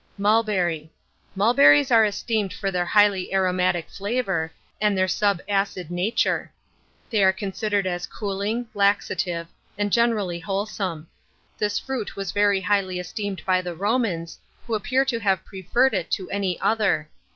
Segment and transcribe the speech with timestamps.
[0.27, 0.91] ]MULBERRY.
[1.35, 6.51] Mulberries are esteemed for their highly aromatic flavour, and their sub acid nature.
[7.11, 9.45] They are considered as cooling, laxative,
[9.77, 11.05] and generally wholesome.
[11.59, 16.09] This fruit was very highly esteemed by the Romans, who appear to have preferred it
[16.13, 17.07] to every other.